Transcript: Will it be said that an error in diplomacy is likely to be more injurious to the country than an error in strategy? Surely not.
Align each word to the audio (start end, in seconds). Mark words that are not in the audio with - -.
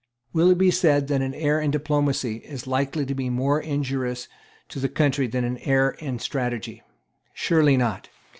Will 0.33 0.49
it 0.49 0.57
be 0.57 0.71
said 0.71 1.09
that 1.09 1.21
an 1.21 1.35
error 1.35 1.61
in 1.61 1.69
diplomacy 1.69 2.37
is 2.37 2.65
likely 2.65 3.05
to 3.05 3.13
be 3.13 3.29
more 3.29 3.61
injurious 3.61 4.27
to 4.69 4.79
the 4.79 4.89
country 4.89 5.27
than 5.27 5.43
an 5.43 5.59
error 5.59 5.91
in 5.99 6.17
strategy? 6.17 6.81
Surely 7.35 7.77
not. 7.77 8.09